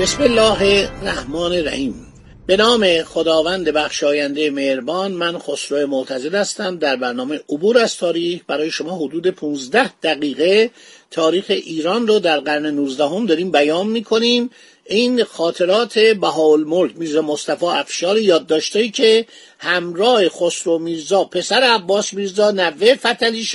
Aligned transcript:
بسم 0.00 0.22
الله 0.22 0.88
الرحمن 1.02 1.52
الرحیم. 1.52 2.12
به 2.46 2.56
نام 2.56 3.02
خداوند 3.02 3.68
بخشاینده 3.68 4.50
مهربان 4.50 5.12
من 5.12 5.38
خسرو 5.38 5.86
معتزد 5.86 6.34
هستم. 6.34 6.78
در 6.78 6.96
برنامه 6.96 7.40
عبور 7.48 7.78
از 7.78 7.96
تاریخ 7.96 8.40
برای 8.46 8.70
شما 8.70 8.96
حدود 8.96 9.26
15 9.26 9.90
دقیقه 10.02 10.70
تاریخ 11.10 11.44
ایران 11.48 12.06
رو 12.06 12.18
در 12.18 12.40
قرن 12.40 12.66
19 12.66 13.04
هم 13.04 13.26
داریم 13.26 13.50
بیان 13.50 13.86
می‌کنیم. 13.86 14.50
این 14.84 15.24
خاطرات 15.24 15.98
بهاءالملک 15.98 16.92
میرزا 16.96 17.22
مصطفی 17.22 17.66
افشار 17.66 18.18
یادداشتایی 18.18 18.90
که 18.90 19.26
همراه 19.58 20.28
خسرو 20.28 20.78
میرزا 20.78 21.24
پسر 21.24 21.62
عباس 21.62 22.14
میرزا 22.14 22.50
نوه 22.50 22.94
فتلی 22.94 23.48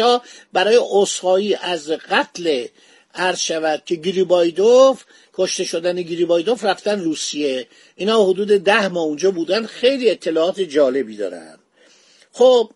برای 0.54 0.80
اصخایی 0.94 1.56
از 1.56 1.92
قتل 1.92 2.66
عرض 3.16 3.40
شود 3.40 3.82
که 3.86 3.96
گریبایدوف 3.96 5.04
کشته 5.38 5.64
شدن 5.64 6.02
گریبایدوف 6.02 6.66
رفتن 6.66 7.00
روسیه. 7.00 7.68
اینا 7.96 8.26
حدود 8.26 8.48
ده 8.48 8.88
ماه 8.88 9.04
اونجا 9.04 9.32
بودن. 9.32 9.66
خیلی 9.66 10.10
اطلاعات 10.10 10.62
جالبی 10.62 11.18
دارن. 11.18 11.58
خب 12.32 12.72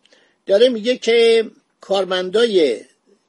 داره 0.45 0.69
میگه 0.69 0.97
که 0.97 1.45
کارمندای 1.81 2.79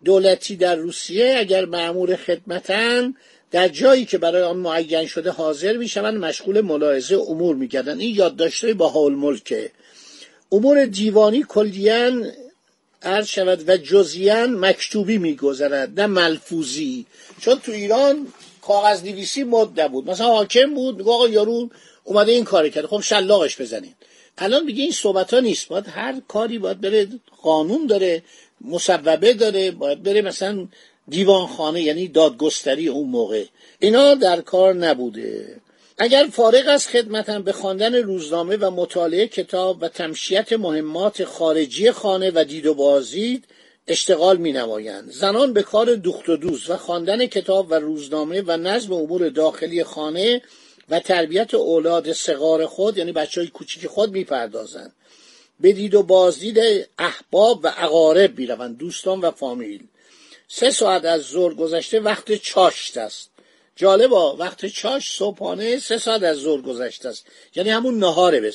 دولتی 0.05 0.57
در 0.57 0.77
روسیه 0.77 1.35
اگر 1.39 1.65
معمور 1.65 2.17
خدمتن 2.17 3.15
در 3.51 3.69
جایی 3.69 4.05
که 4.05 4.19
برای 4.19 4.43
آن 4.43 4.57
معین 4.57 5.07
شده 5.07 5.31
حاضر 5.31 5.77
می‌شوند 5.77 6.25
مشغول 6.25 6.61
ملاحظه 6.61 7.17
امور 7.17 7.57
میگردن 7.57 8.01
این 8.01 8.17
یادداشته 8.17 8.75
با 8.75 8.89
حال 8.89 9.15
ملکه. 9.15 9.71
امور 10.53 10.87
دیوانی 10.87 11.45
کلیان 11.49 12.33
عرض 13.03 13.27
شود 13.27 13.69
و 13.69 13.77
جزیان 13.77 14.55
مکتوبی 14.55 15.19
میگذرد 15.19 16.01
نه 16.01 16.07
ملفوظی. 16.07 17.07
چون 17.41 17.59
تو 17.59 17.73
ایران 17.73 18.27
کاغذ 18.63 19.05
نویسی 19.05 19.45
مد 19.45 19.81
نبود. 19.81 20.11
مثلا 20.11 20.27
حاکم 20.27 20.75
بود 20.75 20.99
میگه 20.99 21.11
آقا 21.11 21.29
یارو 21.29 21.71
اومده 22.05 22.33
این 22.33 22.45
کار 22.45 22.69
کرده. 22.69 22.89
خب 22.89 23.01
شلاقش 23.01 23.61
بزنین 23.61 23.95
الان 24.39 24.65
میگه 24.65 24.83
این 24.83 24.93
صحبت 24.93 25.35
ها 25.35 25.41
نیست. 25.41 25.69
باید 25.69 25.89
هر 25.89 26.21
کاری 26.29 26.59
باید 26.59 26.81
بره 26.81 27.09
قانون 27.43 27.87
داره 27.87 28.23
مصوبه 28.61 29.35
داره 29.35 29.71
باید 29.71 30.03
بره 30.03 30.23
مثلا 30.23 30.69
دیوانخانه 31.09 31.83
یعنی 31.83 32.09
دادگستری 32.09 32.89
اون 32.89 33.09
موقع. 33.09 33.45
اینا 33.79 34.15
در 34.15 34.41
کار 34.41 34.75
نبوده. 34.75 35.61
اگر 35.99 36.29
فارغ 36.33 36.65
از 36.69 36.89
خدمتم 36.89 37.43
به 37.43 37.53
خواندن 37.53 37.95
روزنامه 37.95 38.57
و 38.57 38.71
مطالعه 38.71 39.27
کتاب 39.27 39.83
و 39.83 39.89
تمشیت 39.89 40.53
مهمات 40.53 41.25
خارجی 41.25 41.91
خانه 41.91 42.31
و 42.35 42.45
دید 42.45 42.67
و 42.67 42.75
بازدید 42.75 43.45
اشتغال 43.91 44.37
می 44.37 44.53
نمایند 44.53 45.11
زنان 45.11 45.53
به 45.53 45.63
کار 45.63 45.95
دوخت 45.95 46.29
و 46.29 46.37
دوز 46.37 46.71
و 46.71 46.77
خواندن 46.77 47.27
کتاب 47.27 47.71
و 47.71 47.75
روزنامه 47.75 48.43
و 48.47 48.57
نظم 48.57 48.93
امور 48.93 49.29
داخلی 49.29 49.85
خانه 49.85 50.43
و 50.89 51.01
تربیت 51.01 51.55
اولاد 51.55 52.13
سغار 52.13 52.67
خود 52.67 52.99
یعنی 52.99 53.13
بچه 53.13 53.41
های 53.41 53.51
کوچیک 53.51 53.87
خود 53.87 54.13
می‌پردازند. 54.13 54.93
به 55.61 55.73
دید 55.73 55.95
و 55.95 56.03
بازدید 56.03 56.89
احباب 56.99 57.61
و 57.63 57.73
اقارب 57.77 58.39
می‌روند 58.39 58.79
دوستان 58.79 59.21
و 59.21 59.31
فامیل. 59.31 59.83
سه 60.49 60.71
ساعت 60.71 61.05
از 61.05 61.23
ظهر 61.23 61.55
گذشته 61.55 62.01
وقت 62.01 62.35
چاشت 62.35 62.97
است. 62.97 63.31
جالبا 63.77 64.37
وقت 64.37 64.67
چاش 64.67 65.13
صبحانه 65.13 65.79
سه 65.79 65.99
ساعت 65.99 66.23
از 66.23 66.37
ظهر 66.37 66.61
گذشته 66.61 67.09
است. 67.09 67.27
یعنی 67.55 67.71
همون 67.71 67.99
نهاره 67.99 68.41
به 68.41 68.53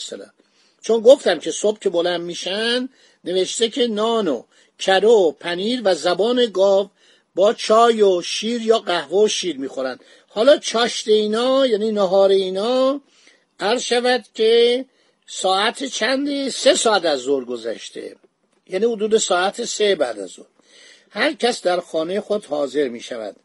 چون 0.81 1.01
گفتم 1.01 1.39
که 1.39 1.51
صبح 1.51 1.79
که 1.79 1.89
بلند 1.89 2.21
میشن 2.21 2.89
نوشته 3.23 3.69
که 3.69 3.87
نانو. 3.87 4.43
کره 4.79 5.07
و 5.07 5.31
پنیر 5.31 5.81
و 5.83 5.95
زبان 5.95 6.45
گاو 6.45 6.89
با 7.35 7.53
چای 7.53 8.01
و 8.01 8.21
شیر 8.21 8.61
یا 8.61 8.79
قهوه 8.79 9.23
و 9.23 9.27
شیر 9.27 9.57
می‌خورن 9.57 9.99
حالا 10.27 10.57
چاشت 10.57 11.07
اینا 11.07 11.65
یعنی 11.65 11.91
نهار 11.91 12.29
اینا 12.29 13.01
عرض 13.59 13.81
شود 13.81 14.25
که 14.33 14.85
ساعت 15.27 15.83
چندی؟ 15.83 16.49
سه 16.49 16.75
ساعت 16.75 17.05
از 17.05 17.19
ظهر 17.19 17.45
گذشته. 17.45 18.15
یعنی 18.67 18.85
حدود 18.85 19.17
ساعت 19.17 19.65
سه 19.65 19.95
بعد 19.95 20.19
از 20.19 20.29
ظهر. 20.29 20.45
هر 21.09 21.33
کس 21.33 21.61
در 21.61 21.79
خانه 21.79 22.21
خود 22.21 22.45
حاضر 22.45 22.87
می 22.87 22.99
شود 22.99 23.35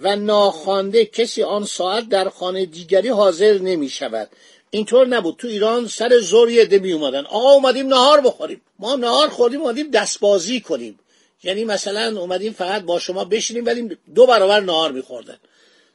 و 0.00 0.16
ناخوانده 0.16 1.04
کسی 1.04 1.42
آن 1.42 1.64
ساعت 1.64 2.08
در 2.08 2.28
خانه 2.28 2.66
دیگری 2.66 3.08
حاضر 3.08 3.58
نمی 3.58 3.88
شود 3.88 4.28
اینطور 4.70 5.06
نبود. 5.06 5.36
تو 5.36 5.48
ایران 5.48 5.88
سر 5.88 6.18
زور 6.18 6.50
یه 6.50 6.62
عده 6.62 6.88
اومدن 6.88 7.24
آقا 7.24 7.50
اومدیم 7.50 7.86
نهار 7.86 8.20
بخوریم. 8.20 8.60
ما 8.78 8.96
نهار 8.96 9.28
خوردیم 9.28 9.60
اومدیم 9.60 9.90
دستبازی 9.90 10.60
کنیم. 10.60 10.98
یعنی 11.42 11.64
مثلا 11.64 12.20
اومدیم 12.20 12.52
فقط 12.52 12.82
با 12.82 12.98
شما 12.98 13.24
بشینیم 13.24 13.66
ولی 13.66 13.96
دو 14.14 14.26
برابر 14.26 14.60
نهار 14.60 14.92
میخوردن. 14.92 15.38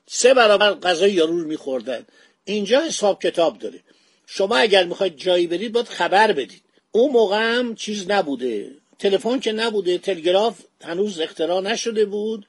سه 0.07 0.33
برابر 0.33 0.73
غذای 0.73 1.11
یارو 1.11 1.39
رو 1.39 1.47
میخوردن. 1.47 2.05
اینجا 2.45 2.81
حساب 2.81 3.21
کتاب 3.21 3.59
داره. 3.59 3.79
شما 4.27 4.55
اگر 4.55 4.83
می‌خواید 4.83 5.17
جایی 5.17 5.47
برید 5.47 5.71
باید 5.71 5.87
خبر 5.87 6.31
بدید. 6.31 6.61
اون 6.91 7.11
موقع 7.11 7.57
هم 7.57 7.75
چیز 7.75 8.11
نبوده. 8.11 8.71
تلفن 8.99 9.39
که 9.39 9.51
نبوده 9.51 9.97
تلگراف 9.97 10.59
هنوز 10.83 11.19
اختراع 11.19 11.61
نشده 11.61 12.05
بود. 12.05 12.45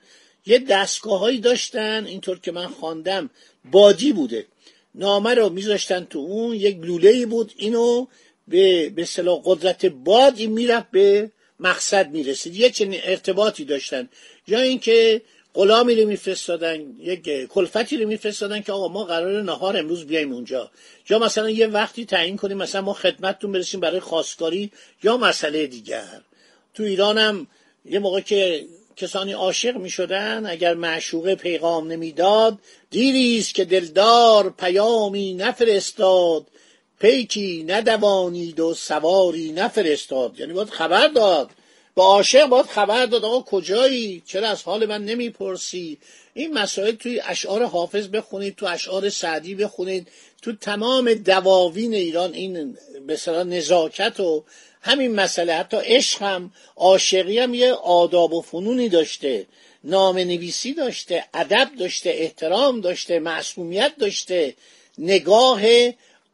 یه 0.46 0.58
دستگاه 0.58 1.36
داشتن. 1.36 2.04
اینطور 2.06 2.38
که 2.38 2.52
من 2.52 2.66
خواندم 2.66 3.30
بادی 3.70 4.12
بوده. 4.12 4.46
نامه 4.94 5.34
رو 5.34 5.48
میذاشتن 5.48 6.06
تو 6.10 6.18
اون 6.18 6.54
یک 6.54 6.76
لوله 6.76 7.26
بود 7.26 7.52
اینو 7.56 8.06
به 8.48 8.90
به 8.90 9.04
صلاح 9.04 9.40
قدرت 9.44 9.86
باد 9.86 10.34
این 10.36 10.52
می‌رفت 10.52 10.90
به 10.90 11.30
مقصد 11.60 12.10
می‌رسید. 12.10 12.56
یه 12.56 12.70
چنین 12.70 13.00
ارتباطی 13.04 13.64
داشتن. 13.64 14.08
یا 14.46 14.60
اینکه 14.60 15.22
غلامی 15.54 15.94
رو 15.94 16.08
میفرستادن 16.08 16.80
یک 16.98 17.46
کلفتی 17.48 17.96
رو 17.96 18.08
میفرستادن 18.08 18.60
که 18.60 18.72
آقا 18.72 18.88
ما 18.88 19.04
قرار 19.04 19.42
نهار 19.42 19.76
امروز 19.76 20.06
بیایم 20.06 20.32
اونجا. 20.32 20.70
یا 21.10 21.18
مثلا 21.18 21.50
یه 21.50 21.66
وقتی 21.66 22.04
تعیین 22.04 22.36
کنیم 22.36 22.56
مثلا 22.56 22.80
ما 22.80 22.92
خدمتتون 22.92 23.52
برسیم 23.52 23.80
برای 23.80 24.00
خواستگاری 24.00 24.70
یا 25.02 25.16
مسئله 25.16 25.66
دیگر. 25.66 26.20
تو 26.74 26.82
ایرانم 26.82 27.46
یه 27.84 27.98
موقع 27.98 28.20
که 28.20 28.66
کسانی 28.96 29.32
عاشق 29.32 29.76
می 29.76 29.90
شدن 29.90 30.46
اگر 30.46 30.74
معشوقه 30.74 31.34
پیغام 31.34 31.92
نمی‌داد 31.92 32.58
دیریست 32.90 33.54
که 33.54 33.64
دلدار 33.64 34.50
پیامی 34.50 35.34
نفرستاد. 35.34 36.46
پیکی 37.00 37.64
ندوانید 37.68 38.60
و 38.60 38.74
سواری 38.74 39.52
نفرستاد. 39.52 40.40
یعنی 40.40 40.52
باید 40.52 40.68
خبر 40.68 41.08
داد. 41.08 41.50
با 41.94 42.04
عاشق 42.04 42.46
باید 42.46 42.66
خبر 42.66 43.06
داد. 43.06 43.24
آقا 43.24 43.40
کجایی؟ 43.40 44.22
چرا 44.26 44.48
از 44.48 44.62
حال 44.62 44.86
من 44.86 45.04
نمی‌پرسی؟ 45.04 45.98
این 46.34 46.52
مسائل 46.52 46.94
توی 46.94 47.20
اشعار 47.24 47.64
حافظ 47.64 48.08
بخونید 48.08 48.56
تو 48.56 48.66
اشعار 48.66 49.08
سعدی 49.08 49.54
بخونید. 49.54 50.08
تو 50.42 50.52
تمام 50.52 51.14
دواوین 51.14 51.94
ایران 51.94 52.32
این 52.32 52.78
به 53.06 53.18
نزاکت 53.44 54.20
و 54.20 54.44
همین 54.82 55.14
مسئله. 55.14 55.54
حتی 55.54 55.76
عشق 55.76 56.22
هم 56.22 56.52
عاشقی 56.76 57.38
هم 57.38 57.54
یه 57.54 57.72
آداب 57.72 58.32
و 58.32 58.42
فنونی 58.42 58.88
داشته. 58.88 59.46
نام 59.84 60.18
نویسی 60.18 60.74
داشته 60.74 61.24
ادب 61.34 61.70
داشته 61.78 62.10
احترام 62.10 62.80
داشته 62.80 63.18
معصومیت 63.18 63.92
داشته. 63.98 64.54
نگاه 64.98 65.60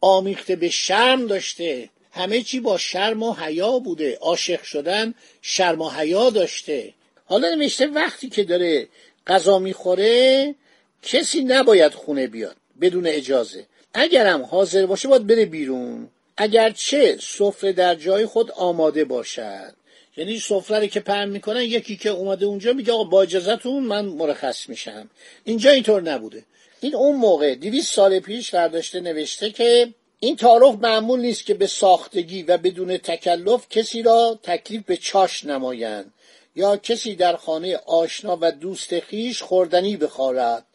آمیخته 0.01 0.57
به 0.57 0.69
شرم 0.69 1.27
داشته. 1.27 1.89
همه 2.13 2.43
چی 2.43 2.61
با 2.61 2.79
شرم 2.79 3.23
و 3.23 3.35
حیا 3.35 3.79
بوده. 3.79 4.19
عاشق 4.21 4.63
شدن 4.63 5.15
شرم 5.43 5.81
و 5.81 5.91
حیا 5.91 6.31
داشته. 6.31 6.95
حالا 7.25 7.55
نوشته 7.55 7.87
وقتی 7.87 8.29
که 8.29 8.45
داره 8.45 8.89
غذا 9.27 9.59
می‌خوره 9.59 10.55
کسی 11.03 11.41
نباید 11.41 11.95
خونه 11.95 12.27
بیاد 12.27 12.57
بدون 12.81 13.07
اجازه. 13.07 13.67
اگرم 13.95 14.43
حاضر 14.43 14.87
باشه 14.87 15.09
باید 15.09 15.27
بره 15.27 15.45
بیرون. 15.45 16.09
اگرچه 16.41 17.17
سفره 17.21 17.73
در 17.73 17.95
جای 17.95 18.27
خود 18.27 18.51
آماده 18.51 19.05
باشد. 19.05 19.75
یعنی 20.17 20.39
سفره 20.39 20.89
که 20.89 21.01
پهن 21.01 21.29
می‌کنن 21.29 21.63
یکی 21.63 21.97
که 21.97 22.11
اومده 22.11 22.47
اونجا 22.47 22.73
میگه 22.73 22.93
آقا 22.93 23.05
با 23.05 23.23
اجازتون 23.23 23.83
من 23.83 24.05
مرخص 24.05 24.69
میشم. 24.69 25.11
اینجا 25.45 25.71
اینطور 25.71 26.03
نبوده. 26.03 26.45
این 26.81 26.95
اون 26.95 27.17
موقع 27.17 27.55
دویست 27.55 27.95
سال 27.95 28.21
پیش 28.21 28.55
برداشته 28.55 29.01
نوشته 29.01 29.51
که 29.51 29.95
این 30.21 30.37
تعارف 30.37 30.75
معمول 30.75 31.21
نیست 31.21 31.47
که 31.47 31.55
به 31.55 31.67
ساختگی 31.67 32.43
و 32.43 32.59
بدون 32.59 32.97
تکلف 32.97 33.69
کسی 33.69 34.03
را 34.03 34.39
تکلیف 34.43 34.85
به 34.85 34.97
چاش 34.97 35.45
نمایند 35.45 36.13
یا 36.57 36.77
کسی 36.77 37.15
در 37.15 37.37
خانه 37.37 37.77
آشنا 37.77 38.39
و 38.41 38.51
دوست 38.51 39.01
خیش 39.01 39.43
خوردنی 39.43 39.97
بخورد 39.97 40.67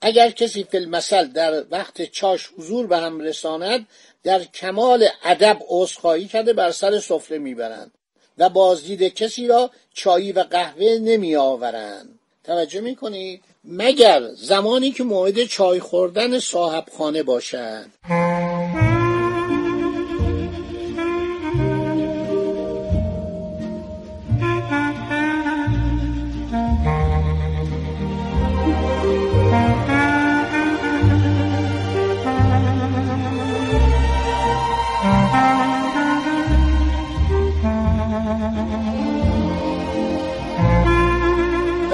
اگر 0.00 0.30
کسی 0.30 0.64
فی 0.64 0.76
المثل 0.76 1.26
در 1.26 1.64
وقت 1.70 2.02
چاش 2.02 2.50
حضور 2.58 2.86
به 2.86 2.96
هم 2.96 3.20
رساند 3.20 3.86
در 4.26 4.44
کمال 4.44 5.08
ادب 5.24 5.58
عذرخواهی 5.68 6.26
کرده 6.26 6.52
بر 6.52 6.70
سر 6.70 6.98
سفره 6.98 7.38
می‌برند 7.38 7.90
و 8.38 8.48
بازدید 8.48 9.14
کسی 9.14 9.46
را 9.46 9.70
چایی 9.94 10.32
و 10.32 10.40
قهوه 10.40 10.98
نمی 11.00 11.36
آورند 11.36 12.18
توجه 12.44 12.80
می 12.80 12.96
کنید 12.96 13.42
مگر 13.64 14.22
زمانی 14.34 14.90
که 14.90 15.04
موعد 15.04 15.44
چای 15.44 15.80
خوردن 15.80 16.38
صاحب 16.38 16.84
خانه 16.98 17.22
باشد؟ 17.22 17.86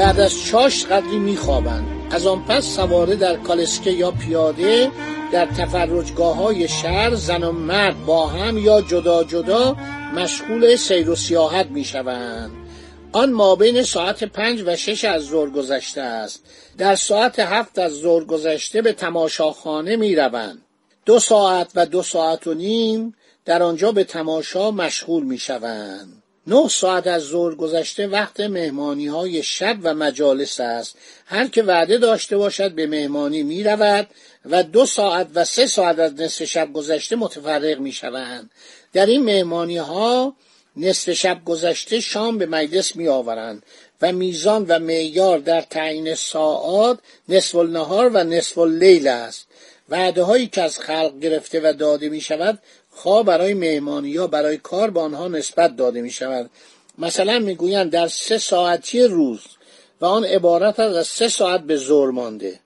بعد 0.02 0.20
از 0.20 0.42
چاش 0.42 0.86
قدری 0.86 1.18
میخوابند. 1.18 1.86
از 2.10 2.26
آن 2.26 2.44
پس 2.44 2.64
سواره 2.64 3.16
در 3.16 3.36
کالسکه 3.36 3.90
یا 3.90 4.10
پیاده 4.10 4.90
در 5.32 5.46
تفرجگاه 5.46 6.36
های 6.36 6.68
شهر 6.68 7.14
زن 7.14 7.44
و 7.44 7.52
مرد 7.52 8.04
با 8.06 8.26
هم 8.26 8.58
یا 8.58 8.80
جدا 8.80 9.24
جدا 9.24 9.76
مشغول 10.14 10.76
سیر 10.76 11.10
و 11.10 11.16
سیاحت 11.16 11.66
می‌شوند. 11.66 12.50
آن 13.12 13.32
ما 13.32 13.54
بین 13.54 13.82
ساعت 13.82 14.24
پنج 14.24 14.62
و 14.66 14.76
شش 14.76 15.04
از 15.04 15.22
ظهر 15.22 15.50
گذشته 15.50 16.00
است. 16.00 16.44
در 16.78 16.94
ساعت 16.94 17.38
هفت 17.38 17.78
از 17.78 17.92
ظهر 17.92 18.24
گذشته 18.24 18.82
به 18.82 18.92
تماشاخانه 18.92 19.96
می 19.96 20.16
روند 20.16 20.62
دو 21.06 21.18
ساعت 21.18 21.70
و 21.74 21.86
دو 21.86 22.02
ساعت 22.02 22.46
و 22.46 22.54
نیم 22.54 23.14
در 23.44 23.62
آنجا 23.62 23.92
به 23.92 24.04
تماشا 24.04 24.70
مشغول 24.70 25.22
می 25.22 25.38
شوند 25.38 26.21
نه 26.46 26.68
ساعت 26.68 27.06
از 27.06 27.22
ظهر 27.22 27.54
گذشته 27.54 28.06
وقت 28.06 28.40
مهمانی 28.40 29.06
های 29.06 29.42
شب 29.42 29.76
و 29.82 29.94
مجالس 29.94 30.60
است. 30.60 30.96
هر 31.26 31.46
که 31.46 31.62
وعده 31.62 31.98
داشته 31.98 32.36
باشد 32.36 32.72
به 32.72 32.86
مهمانی 32.86 33.42
می 33.42 33.64
رود 33.64 34.08
و 34.44 34.62
دو 34.62 34.86
ساعت 34.86 35.28
و 35.34 35.44
سه 35.44 35.66
ساعت 35.66 35.98
از 35.98 36.20
نصف 36.20 36.44
شب 36.44 36.72
گذشته 36.72 37.16
متفرق 37.16 37.78
می 37.78 37.92
شوند 37.92 38.50
در 38.92 39.06
این 39.06 39.24
مهمانی 39.24 39.76
ها 39.76 40.36
نصف 40.76 41.12
شب 41.12 41.44
گذشته 41.44 42.00
شام 42.00 42.38
به 42.38 42.46
مجلس 42.46 42.96
می 42.96 43.08
آورند 43.08 43.62
و 44.02 44.12
میزان 44.12 44.64
و 44.68 44.78
معیار 44.78 45.38
در 45.38 45.60
تعیین 45.60 46.14
ساعات 46.14 46.98
نصف 47.28 47.56
النهار 47.56 48.10
و 48.14 48.24
نصف 48.24 48.58
اللیل 48.58 49.08
است. 49.08 49.46
وعده 49.88 50.22
هایی 50.22 50.46
که 50.46 50.62
از 50.62 50.78
خلق 50.78 51.18
گرفته 51.18 51.60
و 51.60 51.72
داده 51.72 52.08
می 52.08 52.20
شود 52.20 52.58
خواه 52.94 53.24
برای 53.24 53.54
مهمانی 53.54 54.08
یا 54.08 54.26
برای 54.26 54.56
کار 54.56 54.90
به 54.90 55.00
آنها 55.00 55.28
نسبت 55.28 55.76
داده 55.76 56.00
می 56.00 56.10
شود 56.10 56.50
مثلا 56.98 57.38
می‌گویند 57.38 57.90
در 57.90 58.08
سه 58.08 58.38
ساعتی 58.38 59.02
روز 59.02 59.40
و 60.00 60.06
آن 60.06 60.24
عبارت 60.24 60.80
از 60.80 61.06
سه 61.06 61.28
ساعت 61.28 61.60
به 61.60 61.76
زور 61.76 62.10
مانده 62.10 62.60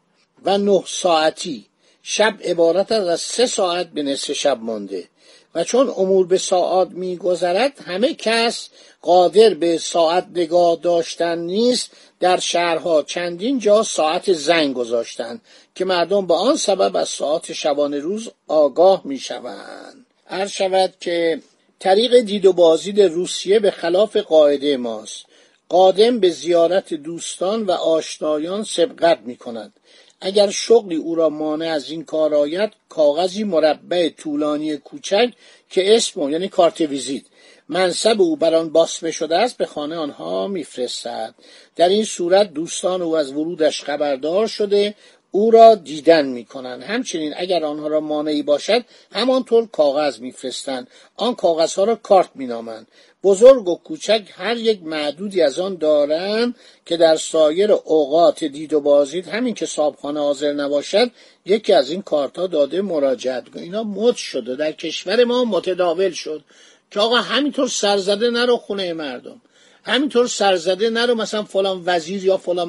و 0.45 0.59
نه 0.59 0.83
ساعتی. 0.87 1.67
شب 2.03 2.35
عبارت 2.45 2.93
از 2.93 3.21
سه 3.21 3.47
ساعت 3.47 3.91
به 3.91 4.03
نصف 4.03 4.33
شب 4.33 4.59
مانده. 4.61 5.09
و 5.55 5.65
چون 5.65 5.89
امور 5.97 6.27
به 6.27 6.39
ساعت 6.39 6.91
میگذرد 6.91 7.79
همه 7.85 8.15
کس 8.15 8.69
قادر 9.03 9.55
به 9.55 9.79
ساعت 9.79 10.27
نگاه 10.35 10.77
داشتن 10.83 11.39
نیست. 11.39 11.91
در 12.21 12.39
شهرها 12.41 13.03
چندین 13.03 13.59
جا 13.59 13.83
ساعت 13.83 14.33
زنگ 14.33 14.75
گذاشتند 14.75 15.41
که 15.75 15.85
مردم 15.85 16.27
به 16.27 16.35
آن 16.35 16.57
سبب 16.57 16.97
از 16.97 17.09
ساعت 17.09 17.53
شبانه 17.53 17.99
روز 17.99 18.29
آگاه 18.49 19.03
می‌شوند. 19.05 19.96
عرض 20.31 20.51
شود 20.51 20.95
که 21.01 21.41
طریق 21.79 22.21
دید 22.21 22.47
و 22.47 22.53
بازدید 22.53 23.01
روسیه 23.01 23.59
به 23.59 23.71
خلاف 23.71 24.17
قاعده 24.17 24.77
ماست. 24.77 25.27
قادم 25.69 26.21
به 26.21 26.31
زیارت 26.31 26.95
دوستان 26.95 27.63
و 27.63 27.71
آشنایان 27.71 28.65
سبقت 28.65 29.19
می 29.25 29.37
کند 29.37 29.73
اگر 30.21 30.51
شغلی 30.51 30.97
او 30.97 31.15
را 31.15 31.29
مانع 31.29 31.67
از 31.67 31.91
این 31.91 32.05
کار 32.05 32.35
آید 32.35 32.73
کاغذی 32.89 33.45
مربع 33.45 34.09
طولانی 34.09 34.77
کوچک 34.77 35.33
که 35.71 35.97
اسم 35.97 36.31
یعنی 36.31 36.49
کارت 36.49 36.81
ویزیت. 36.81 37.23
منصب 37.69 38.21
او 38.21 38.37
بر 38.37 38.55
آن 38.55 38.73
باسمه 38.73 39.11
شده 39.11 39.37
است 39.37 39.57
به 39.57 39.67
خانه 39.67 39.97
آنها 39.97 40.47
میفرستد. 40.47 41.35
در 41.77 41.89
این 41.89 42.05
صورت 42.05 42.53
دوستان 42.53 43.03
او 43.03 43.17
از 43.17 43.33
ورودش 43.33 43.83
خبردار 43.83 44.47
شده 44.47 44.95
او 45.37 45.51
را 45.51 45.75
دیدن 45.75 46.27
می 46.27 46.45
کنند 46.45 46.83
همچنین 46.83 47.35
اگر 47.37 47.65
آنها 47.65 47.89
را 47.89 48.01
مانعی 48.01 48.43
باشد 48.43 48.85
همانطور 49.13 49.67
کاغذ 49.67 50.19
میفرستند. 50.19 50.89
آن 51.17 51.35
کاغذها 51.35 51.85
را 51.85 51.95
کارت 51.95 52.31
مینامند. 52.35 52.87
بزرگ 53.23 53.69
و 53.69 53.75
کوچک 53.75 54.23
هر 54.33 54.57
یک 54.57 54.83
معدودی 54.83 55.43
از 55.43 55.59
آن 55.59 55.77
دارند 55.77 56.55
که 56.87 56.97
در 56.97 57.17
سایر 57.17 57.73
اوقات 57.73 58.45
دید 58.45 58.73
و 58.73 58.81
بازدید. 58.81 59.29
همین 59.29 59.55
که 59.55 59.67
صابخانه 59.67 60.21
حاضر 60.21 60.53
نباشد 60.53 61.11
یکی 61.47 61.73
از 61.73 61.91
این 61.91 62.03
کارتها 62.03 62.47
داده 62.47 62.81
مراجعت 62.83 63.49
کن 63.49 63.61
اینا 63.61 63.85
مد 63.85 64.17
شده. 64.17 64.57
در 64.57 64.73
کشور 64.73 65.25
ما 65.25 65.45
متداول 65.45 66.11
شد. 66.11 66.45
که 66.91 67.01
آقا 67.01 67.17
همینطور 67.17 67.69
سرزده 67.69 68.31
نرو 68.31 68.57
خونه 68.57 68.93
مردم. 68.93 69.41
همینطور 69.87 70.27
سرزده 70.27 70.91
نرو 70.91 71.15
مثلا 71.15 71.43
فلان 71.43 71.83
وزیر 71.87 72.25
یا 72.25 72.37
فلان 72.37 72.69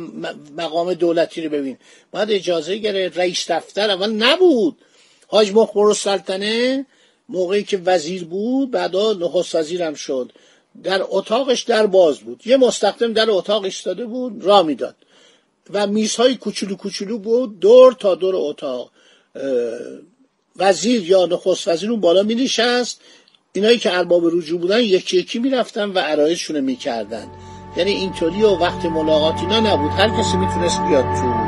مقام 0.57 0.93
دولتی 0.93 1.41
رو 1.41 1.49
ببین. 1.49 1.77
باید 2.11 2.31
اجازه 2.31 2.77
گره 2.77 3.11
رئیس 3.15 3.51
دفتر 3.51 3.89
اول 3.89 4.09
نبود. 4.09 4.77
حاج 5.27 5.51
مخبر 5.51 5.93
سلطنه 5.93 6.85
موقعی 7.29 7.63
که 7.63 7.77
وزیر 7.77 8.23
بود 8.23 8.71
بعدا 8.71 9.13
نخست 9.13 9.55
وزیرم 9.55 9.93
شد. 9.93 10.31
در 10.83 11.01
اتاقش 11.09 11.61
در 11.61 11.85
باز 11.85 12.19
بود. 12.19 12.41
یه 12.45 12.57
مستخدم 12.57 13.13
در 13.13 13.31
اتاق 13.31 13.63
ایستاده 13.63 14.05
بود 14.05 14.43
را 14.43 14.63
می‌داد. 14.63 14.95
و 15.73 15.87
میزهای 15.87 16.35
کوچولو 16.35 16.75
کوچولو 16.75 17.17
بود 17.17 17.59
دور 17.59 17.93
تا 17.93 18.15
دور 18.15 18.35
اتاق. 18.35 18.91
وزیر 20.55 21.09
یا 21.09 21.25
نخست 21.25 21.67
وزیر 21.67 21.91
اون 21.91 21.99
بالا 21.99 22.23
می 22.23 22.35
نشست 22.35 23.01
اینایی 23.57 23.77
که 23.77 23.97
ارباب 23.97 24.25
رجوع 24.25 24.59
بودن 24.59 24.79
یکی 24.79 25.17
یکی 25.17 25.39
می‌رفتن 25.39 25.89
و 25.89 25.99
عرایزشون 25.99 26.59
می‌کردن. 26.59 27.27
یعنی 27.77 27.91
اینطوری 27.91 28.43
و 28.43 28.55
وقت 28.55 28.85
ملاقات 28.85 29.39
اینا 29.39 29.59
نبود. 29.59 29.91
هر 29.91 30.09
کسی 30.09 30.37
می‌تونست 30.37 30.81
بیاد 30.81 31.03
تو 31.03 31.46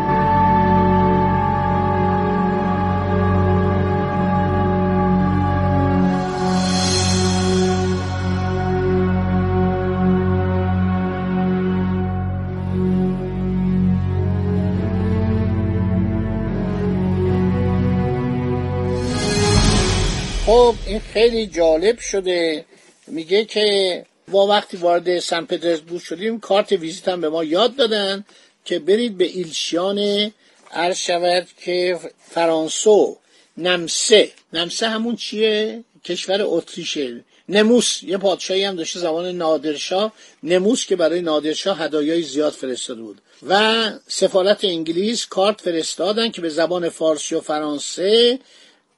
خب 20.69 20.75
این 20.85 20.99
خیلی 20.99 21.47
جالب 21.47 21.99
شده. 21.99 22.65
میگه 23.07 23.45
که 23.45 24.05
ما 24.27 24.47
وقتی 24.47 24.77
وارد 24.77 25.19
سن 25.19 25.45
پترزبورگ 25.45 26.01
شدیم 26.01 26.39
کارت 26.39 26.71
ویزیت 26.71 27.07
هم 27.07 27.21
به 27.21 27.29
ما 27.29 27.43
یاد 27.43 27.75
دادن 27.75 28.25
که 28.65 28.79
برید 28.79 29.17
به 29.17 29.25
ایلشیان 29.25 30.31
عرض 30.71 30.97
شود 30.97 31.47
که 31.65 31.99
فرانسو 32.29 33.17
نمسه. 33.57 34.31
نمسه 34.53 34.89
همون 34.89 35.15
چیه؟ 35.15 35.83
کشور 36.05 36.39
اتریشه 36.41 37.23
نموس. 37.49 38.03
یه 38.03 38.17
پادشاهی 38.17 38.63
هم 38.63 38.75
داشته 38.75 38.99
زمان 38.99 39.25
نادرشاه. 39.25 40.13
نموس 40.43 40.85
که 40.85 40.95
برای 40.95 41.21
نادرشاه 41.21 41.79
هدایای 41.79 42.21
زیاد 42.21 42.53
فرستاده 42.53 43.01
بود. 43.01 43.21
و 43.47 43.83
سفارت 44.07 44.65
انگلیس 44.65 45.25
کارت 45.25 45.61
فرستادن 45.61 46.31
که 46.31 46.41
به 46.41 46.49
زبان 46.49 46.89
فارسی 46.89 47.35
و 47.35 47.41
فرانسه 47.41 48.39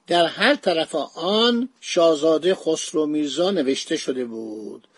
در 0.06 0.26
هر 0.26 0.54
طرف 0.54 0.94
آن 1.16 1.68
شاهزاده 1.80 2.54
خسرو 2.54 3.06
میرزا 3.06 3.50
نوشته 3.50 3.96
شده 3.96 4.24
بود. 4.24 4.88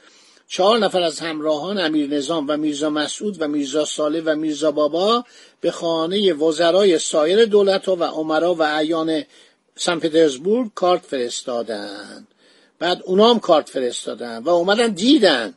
چهار 0.49 0.79
نفر 0.79 1.03
از 1.03 1.21
همراهان 1.21 1.79
امیر 1.79 2.11
نظام 2.11 2.47
و 2.49 2.57
میرزا 2.57 2.91
مسعود 2.91 3.43
و 3.43 3.49
میرزا 3.49 3.85
ساله 3.85 4.21
و 4.21 4.37
میرزا 4.37 4.71
بابا 4.71 5.25
به 5.61 5.71
خانه 5.71 6.33
وزرای 6.33 6.99
سایر 6.99 7.45
دولت 7.45 7.89
و 7.89 8.05
عمرا 8.05 8.55
و 8.55 8.63
اعیان 8.63 9.23
سن 9.77 9.99
پترزبورگ 9.99 10.71
کارت 10.75 11.03
فرستادند 11.03 12.29
بعد 12.79 13.03
اونام 13.05 13.41
کارت 13.41 13.69
فرستادن 13.69 14.39
و 14.39 14.49
اومدن 14.49 14.89
دیدن. 14.89 15.55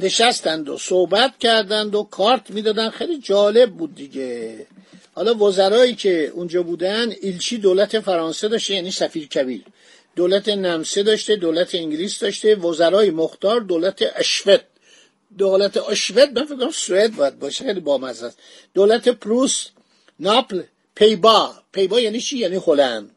نشستند 0.00 0.68
و 0.68 0.78
صحبت 0.78 1.38
کردند 1.38 1.94
و 1.94 2.02
کارت 2.02 2.50
می‌دادن. 2.50 2.90
خیلی 2.90 3.18
جالب 3.18 3.70
بود 3.70 3.94
دیگه. 3.94 4.66
حالا 5.14 5.34
وزرایی 5.34 5.94
که 5.94 6.32
اونجا 6.34 6.62
بودن 6.62 7.12
ایلچی 7.20 7.58
دولت 7.58 8.00
فرانسه 8.00 8.48
داشته 8.48 8.74
یعنی 8.74 8.90
سفیر 8.90 9.28
کبیر. 9.28 9.62
دولت 10.16 10.48
نمسه 10.48 11.02
داشته 11.02 11.36
دولت 11.36 11.74
انگلیس 11.74 12.18
داشته. 12.18 12.54
وزرای 12.54 13.10
مختار 13.10 13.60
دولت 13.60 14.04
اشوت 14.16 14.60
دولت 15.38 15.76
اشوت 15.76 16.28
من 16.28 16.44
فکر 16.44 16.70
سوئد 16.70 17.16
باید 17.16 17.38
باشه 17.38 17.64
خیلی 17.64 17.80
بامزه 17.80 18.26
است. 18.26 18.38
دولت 18.74 19.08
پروس 19.08 19.66
ناپل 20.20 20.62
پیبا. 20.94 21.54
پیبا 21.72 22.00
یعنی 22.00 22.20
چی؟ 22.20 22.38
یعنی 22.38 22.56
هلند. 22.66 23.10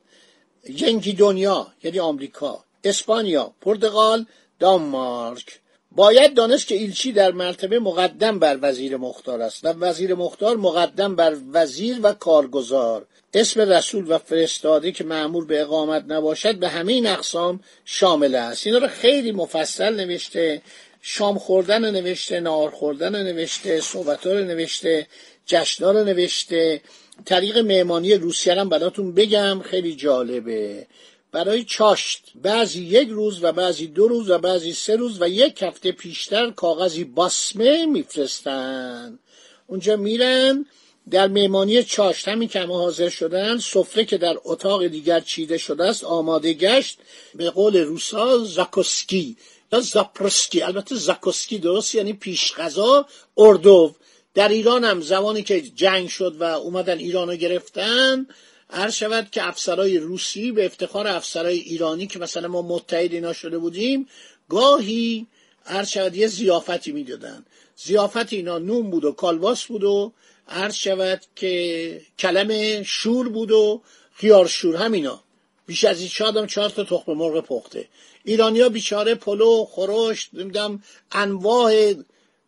جنگی 0.76 1.14
دنیا 1.14 1.68
یعنی 1.84 2.00
آمریکا. 2.00 2.64
اسپانیا 2.84 3.54
پرتغال 3.62 4.26
دانمارک. 4.60 5.60
باید 5.96 6.34
دانست 6.34 6.68
که 6.68 6.76
ایلچی 6.76 7.12
در 7.12 7.32
مرتبه 7.32 7.80
مقدم 7.80 8.40
بر 8.40 8.60
وزیر 8.62 8.98
مختار 8.98 9.42
است 9.42 9.66
و 9.66 9.68
وزیر 9.68 10.16
مختار 10.16 10.58
مقدم 10.58 11.16
بر 11.16 11.36
وزیر 11.54 12.00
و 12.04 12.14
کارگزار. 12.14 13.06
اسم 13.34 13.62
رسول 13.62 14.12
و 14.12 14.18
فرستاده 14.18 14.92
که 14.92 15.04
معمول 15.04 15.46
به 15.46 15.62
اقامت 15.62 16.06
نباشد 16.08 16.60
به 16.60 16.70
همه 16.70 16.94
این 16.94 17.08
اقسام 17.08 17.60
شامل 17.86 18.36
است. 18.36 18.68
اینا 18.68 18.80
رو 18.80 18.88
خیلی 18.88 19.32
مفصل 19.32 19.96
نوشته 19.96 20.62
شام 21.02 21.38
خوردن 21.38 21.86
رو 21.86 21.92
نوشته 21.92 22.40
نهار 22.40 22.70
خوردن 22.70 23.16
رو 23.16 23.24
نوشته 23.24 23.82
صحبت 23.82 24.28
رو 24.28 24.44
نوشته 24.44 25.08
جشنا 25.46 25.92
رو 25.92 26.04
نوشته. 26.04 26.82
طریق 27.26 27.58
مهمانی 27.58 28.14
روسیه 28.14 28.54
هم 28.54 28.70
براتون 28.70 29.14
بگم 29.14 29.62
خیلی 29.66 29.96
جالبه. 29.96 30.88
برای 31.36 31.64
چاشت. 31.64 32.32
بعضی 32.36 32.84
یک 32.84 33.10
روز 33.10 33.44
و 33.44 33.52
بعضی 33.52 33.88
دو 33.88 34.08
روز 34.08 34.30
و 34.30 34.38
بعضی 34.38 34.74
سه 34.74 34.96
روز 34.96 35.22
و 35.22 35.30
یک 35.30 35.64
هفته 35.64 35.92
پیشتر 35.92 36.52
کاغذی 36.52 37.04
باسمه 37.04 37.86
میفرستن. 37.86 39.20
اونجا 39.68 39.96
میرن 39.96 40.66
در 41.10 41.28
مهمانی 41.28 41.84
چاشت 41.84 42.28
همین 42.28 42.50
که 42.50 42.60
حاضر 42.60 43.10
شدن 43.10 43.58
سفره 43.58 44.06
که 44.06 44.18
در 44.18 44.36
اتاق 44.44 44.88
دیگر 44.88 45.20
چیده 45.20 45.58
شده 45.58 45.84
است 45.84 46.04
آماده 46.04 46.54
گشت 46.54 47.00
به 47.36 47.50
قول 47.50 47.78
روسا 47.78 48.38
زاکوسکی. 48.38 49.38
یا 49.74 49.80
زاپرسکی 49.80 50.62
البته 50.62 50.96
زاکوسکی 50.96 51.58
درست 51.58 51.96
یعنی 51.96 52.14
پیش 52.14 52.54
غذا 52.54 53.06
اردو. 53.38 53.96
در 54.34 54.48
ایران 54.48 54.84
هم 54.84 55.02
زمانی 55.02 55.44
که 55.44 55.62
جنگ 55.62 56.10
شد 56.10 56.36
و 56.40 56.44
اومدن 56.44 56.98
ایران 56.98 57.30
رو 57.30 57.36
گرفتن 57.36 58.28
هر 58.70 58.90
شود 58.90 59.32
که 59.32 59.48
افسرهای 59.48 59.98
روسی 59.98 60.52
به 60.52 60.66
افتخار 60.66 61.08
افسرهای 61.08 61.58
ایرانی 61.58 62.08
که 62.08 62.20
مثلا 62.20 62.48
ما 62.48 62.62
متحد 62.62 63.14
اینا 63.14 63.34
شده 63.34 63.58
بودیم 63.58 64.08
گاهی 64.50 65.28
هر 65.66 65.84
شود 65.84 66.16
یه 66.16 66.28
زیافتی 66.28 66.92
می‌دادن. 66.92 67.46
زیافت 67.76 68.34
اینا 68.34 68.58
نون 68.58 68.92
بود 68.92 69.06
و 69.06 69.12
کالواس 69.12 69.66
بود 69.66 69.84
و 69.84 70.12
هر 70.48 70.70
شود 70.70 71.22
که 71.36 72.02
کلم 72.20 72.84
شور 72.84 73.30
بود 73.30 73.52
و 73.52 73.82
خیار 74.14 74.48
شور 74.48 74.76
همینا. 74.76 75.24
بیش 75.68 75.84
از 75.84 76.00
این 76.00 76.10
شادم 76.10 76.48
چهار 76.48 76.70
تا 76.70 76.84
تخم 76.84 77.14
مرغ 77.14 77.46
پخته. 77.46 77.88
ایرانیا 78.24 78.70
بیچاره 78.70 79.16
پلو 79.16 79.66
خورشت 79.66 80.30
نمی‌دونم 80.34 80.84
انواع 81.12 81.94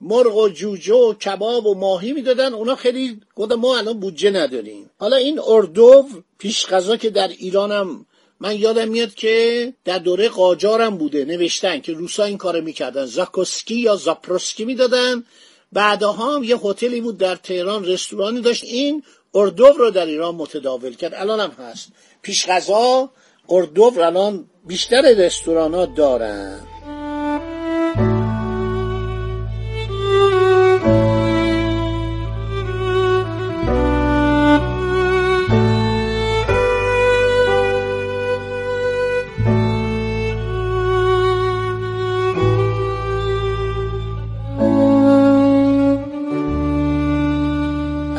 مرغ 0.02 0.38
و 0.38 0.50
جوجه 0.50 0.94
و 0.94 1.14
کباب 1.14 1.66
و 1.66 1.76
ماهی 1.76 2.14
می‌دادن. 2.14 2.54
اونا 2.54 2.76
خیلی 2.76 3.20
گفتن 3.36 3.56
ما 3.56 3.78
الان 3.78 4.00
بودجه 4.00 4.32
نداریم. 4.32 4.90
حالا 5.00 5.16
این 5.16 5.40
اردو 5.48 6.06
پیش 6.38 6.66
غذا 6.66 6.98
که 6.98 7.10
در 7.10 7.28
ایرانم 7.28 8.06
من 8.40 8.56
یادم 8.56 8.88
میاد 8.88 9.14
که 9.14 9.74
در 9.86 10.00
دوره 10.00 10.30
قاجارم 10.30 10.98
بوده 10.98 11.26
نوشتن 11.26 11.80
که 11.80 11.94
روسا 11.94 12.24
این 12.24 12.38
کار 12.38 12.62
می‌کردن. 12.62 13.06
زاکوسکی 13.06 13.76
یا 13.76 13.96
زاپروسکی 13.96 14.66
می‌دادن. 14.66 15.24
بعدها 15.72 16.36
هم 16.36 16.44
یه 16.44 16.58
هتلی 16.58 17.02
بود 17.02 17.18
در 17.18 17.36
تهران 17.36 17.86
رستورانی 17.86 18.42
داشت. 18.42 18.64
این 18.64 19.04
اردو 19.36 19.68
رو 19.68 19.92
در 19.92 20.06
ایران 20.06 20.36
متداول 20.36 20.94
کرد. 20.94 21.14
الان 21.14 21.40
هم 21.40 21.52
هست. 21.52 21.92
پیش 22.22 22.48
غذا 22.48 23.10
اردو 23.50 23.94
الان 23.98 24.46
بیشتر 24.68 25.02
رستوران 25.02 25.74
ها 25.74 25.86
دارن. 25.86 26.60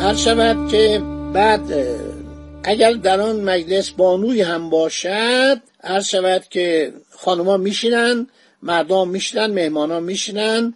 هر 0.09 0.15
شود 0.15 0.71
که 0.71 1.03
بعد 1.33 1.61
اگر 2.65 2.93
در 2.93 3.21
آن 3.21 3.41
مجلس 3.41 3.91
بانوی 3.91 4.43
هم 4.43 4.71
باشد 4.71 5.61
هر 5.85 6.01
شود 6.01 6.45
که 6.51 6.93
خانوما 7.11 7.57
میشینن 7.57 8.27
مردم 8.63 9.09
میشینن 9.09 9.47
مهمانان 9.47 10.03
میشینن 10.03 10.75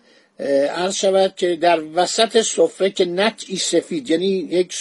عرض 0.71 0.95
شود 0.95 1.35
که 1.37 1.57
در 1.57 1.81
وسط 1.95 2.41
سفره 2.41 2.91
که 2.91 3.05
نطعی 3.05 3.57
سفید 3.57 4.11
یعنی 4.11 4.27
یک 4.27 4.75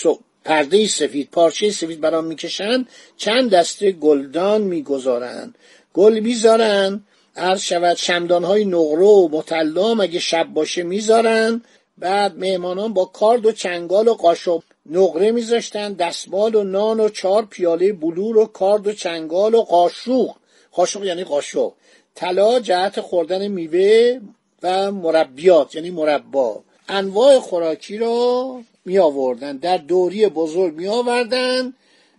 پرده 0.45 0.87
سفید 0.87 1.29
پارچه 1.31 1.71
سفید 1.71 2.01
برام 2.01 2.25
می‌کشن 2.25 2.85
چند 3.17 3.49
دسته 3.49 3.91
گلدان 3.91 4.61
می‌گذارند 4.61 5.55
گل 5.93 6.19
می‌ذارن 6.19 7.03
عرض 7.35 7.61
شود 7.61 7.97
شمدان 7.97 8.43
های 8.43 8.65
نقره 8.65 9.05
و 9.05 9.29
مطلام 9.31 9.99
اگه 9.99 10.19
شب 10.19 10.47
باشه 10.53 10.83
می‌ذارن. 10.83 11.61
بعد 11.97 12.37
مهمانان 12.37 12.93
با 12.93 13.05
کارد 13.05 13.45
و 13.45 13.51
چنگال 13.51 14.07
و 14.07 14.13
قاشق 14.13 14.63
نقره 14.85 15.31
میذاشتن 15.31 15.93
دستمال 15.93 16.55
و 16.55 16.63
نان 16.63 16.99
و 16.99 17.09
چهار 17.09 17.45
پیاله 17.45 17.93
بلور 17.93 18.37
و 18.37 18.45
کارد 18.45 18.87
و 18.87 18.93
چنگال 18.93 19.55
و 19.55 19.61
قاشوق 19.61 20.35
قاشق 20.71 21.03
یعنی 21.03 21.23
قاشق. 21.23 21.71
طلا 22.15 22.59
جهت 22.59 23.01
خوردن 23.01 23.47
میوه 23.47 24.19
و 24.63 24.91
مربیات 24.91 25.75
یعنی 25.75 25.91
مربا. 25.91 26.63
انواع 26.89 27.39
خوراکی 27.39 27.97
رو 27.97 28.63
می 28.85 28.99
آوردن 28.99 29.57
در 29.57 29.77
دوری 29.77 30.27
بزرگ 30.27 30.73
می 30.73 30.87
آوردن 30.87 31.73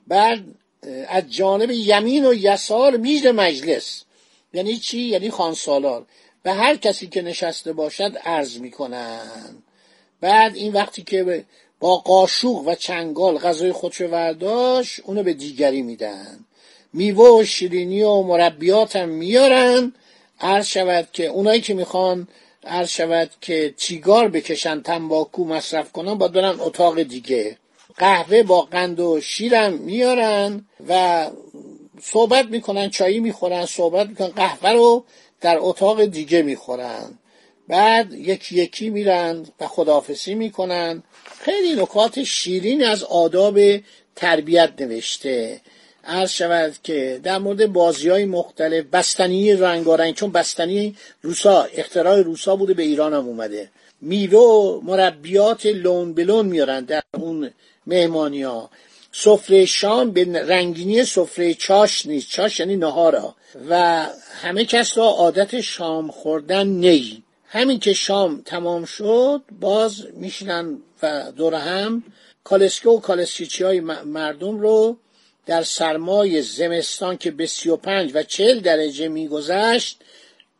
بعد 0.06 0.44
از 1.08 1.32
جانب 1.32 1.70
یمین 1.70 2.26
و 2.26 2.34
یسار 2.34 2.96
میز 2.96 3.26
مجلس. 3.26 4.04
یعنی 4.54 4.76
چی؟ 4.76 5.00
یعنی 5.00 5.30
خانسالار. 5.30 6.06
به 6.42 6.52
هر 6.52 6.76
کسی 6.76 7.06
که 7.06 7.22
نشسته 7.22 7.72
باشد 7.72 8.18
عرض 8.24 8.58
می‌کنن 8.58 9.62
بعد 10.20 10.56
این 10.56 10.72
وقتی 10.72 11.02
که 11.02 11.44
با 11.80 11.96
قاشوق 11.96 12.68
و 12.68 12.74
چنگال 12.74 13.38
غذای 13.38 13.72
خودشو 13.72 14.06
ورداشت 14.06 15.00
اونو 15.04 15.22
به 15.22 15.32
دیگری 15.32 15.82
میدن. 15.82 16.44
میوه 16.92 17.40
و 17.40 17.44
شیرینی 17.44 18.02
و 18.02 18.22
مربیات 18.22 18.96
هم 18.96 19.08
میارن. 19.08 19.92
عرض 20.40 20.66
شود 20.66 21.08
که 21.12 21.26
اونایی 21.26 21.60
که 21.60 21.74
می‌خوان 21.74 22.28
عرض 22.64 22.88
شود 22.88 23.30
که 23.40 23.74
چیگار 23.76 24.28
بکشن 24.28 24.82
تنباکو 24.82 25.44
مصرف 25.44 25.92
کنن 25.92 26.14
باید 26.14 26.32
برن 26.32 26.60
اتاق 26.60 27.02
دیگه. 27.02 27.56
قهوه 27.96 28.42
با 28.42 28.60
قند 28.60 29.00
و 29.00 29.20
شیرم 29.20 29.72
میارن 29.72 30.66
و 30.88 31.30
صحبت 32.02 32.46
می‌کنن 32.46 32.90
چایی 32.90 33.20
می‌خورن 33.20 33.66
صحبت 33.66 34.08
می‌کنن 34.08 34.28
قهوه 34.28 34.70
رو 34.70 35.04
در 35.42 35.56
اتاق 35.60 36.04
دیگه 36.04 36.42
می‌خورن. 36.42 37.18
بعد 37.68 38.12
یکی 38.12 38.56
یکی 38.56 38.90
میرن 38.90 39.46
و 39.60 39.66
خداحافظی 39.66 40.34
می‌کنن. 40.34 41.02
خیلی 41.40 41.82
نکات 41.82 42.22
شیرین 42.22 42.84
از 42.84 43.04
آداب 43.04 43.58
تربیت 44.16 44.72
نوشته. 44.80 45.60
عرض 46.04 46.30
شود 46.30 46.74
که 46.82 47.20
در 47.22 47.38
مورد 47.38 47.72
بازی 47.72 48.08
های 48.08 48.24
مختلف 48.24 48.84
بستنی 48.84 49.52
رنگارنگ 49.54 50.14
چون 50.14 50.32
بستنی 50.32 50.96
روسا 51.22 51.62
اختراع 51.62 52.20
روسا 52.20 52.56
بوده 52.56 52.74
به 52.74 52.82
ایران 52.82 53.14
هم 53.14 53.26
اومده. 53.26 53.70
میوه 54.00 54.38
و 54.38 54.80
مربیات 54.80 55.66
لون 55.66 56.14
بلون 56.14 56.46
میارن 56.46 56.84
در 56.84 57.02
اون 57.14 57.50
مهمانی 57.86 58.42
ها 58.42 58.70
سفره 59.12 59.66
شام 59.66 60.10
به 60.10 60.42
رنگینی 60.42 61.04
سفره 61.04 61.54
چاش 61.54 62.06
نیست. 62.06 62.30
چاش 62.30 62.60
یعنی 62.60 62.76
نهارا. 62.76 63.34
و 63.68 64.06
همه 64.42 64.64
کس 64.64 64.98
را 64.98 65.04
عادت 65.04 65.60
شام 65.60 66.10
خوردن 66.10 66.66
نی 66.66 67.22
همین 67.48 67.78
که 67.78 67.92
شام 67.92 68.42
تمام 68.44 68.84
شد 68.84 69.42
باز 69.60 70.06
میشینن 70.14 70.78
و 71.02 71.32
دور 71.36 71.54
هم 71.54 72.02
کالسکه 72.44 72.88
و 72.88 73.00
کالسکیچی 73.00 73.64
های 73.64 73.80
مردم 74.04 74.58
رو 74.58 74.96
در 75.46 75.62
سرمای 75.62 76.42
زمستان 76.42 77.16
که 77.16 77.30
به 77.30 77.46
سی 77.46 77.68
و 77.68 77.76
پنج 77.76 78.10
و 78.14 78.22
چل 78.22 78.60
درجه 78.60 79.08
میگذشت 79.08 80.00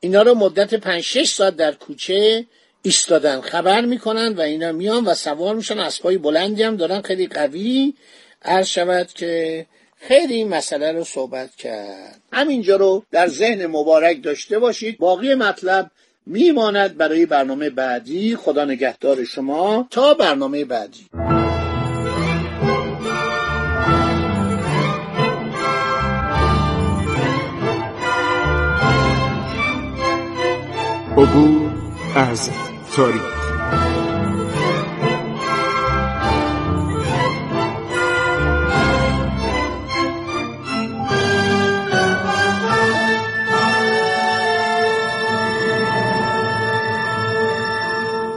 اینا 0.00 0.22
رو 0.22 0.34
مدت 0.34 0.75
پنج 0.75 1.00
شش 1.00 1.28
ساعت 1.28 1.56
در 1.56 1.72
کوچه 1.72 2.46
ایستادن. 2.82 3.40
خبر 3.40 3.80
می‌کنن 3.80 4.32
و 4.32 4.40
اینا 4.40 4.72
میان 4.72 5.04
و 5.04 5.14
سوار 5.14 5.54
میشن. 5.54 5.78
اسبای 5.78 6.18
بلندی 6.18 6.62
هم 6.62 6.76
دارن 6.76 7.02
خیلی 7.02 7.26
قوی 7.26 7.94
عرض 8.42 8.66
شود 8.66 9.12
که 9.12 9.66
خیلی 10.09 10.35
این 10.35 10.49
مسئله 10.49 10.92
رو 10.92 11.04
صحبت 11.04 11.56
کرد. 11.56 12.21
همینجا 12.32 12.76
رو 12.76 13.04
در 13.11 13.28
ذهن 13.28 13.66
مبارک 13.66 14.23
داشته 14.23 14.59
باشید. 14.59 14.99
باقی 14.99 15.35
مطلب 15.35 15.90
میماند 16.26 16.97
برای 16.97 17.26
برنامه 17.26 17.71
بعدی. 17.71 18.37
خدا 18.37 18.64
نگهدار 18.64 19.25
شما. 19.25 19.87
تا 19.90 20.14
برنامه 20.14 20.64
بعدی. 20.64 21.06
عبور 31.16 31.71
از 32.16 32.50
تاریخ. 32.97 33.41